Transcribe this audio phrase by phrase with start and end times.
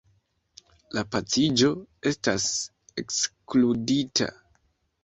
[0.97, 1.69] La paciĝo
[2.13, 2.49] estas
[3.05, 4.35] ekskludita.